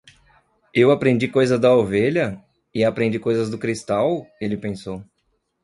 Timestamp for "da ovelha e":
1.59-2.83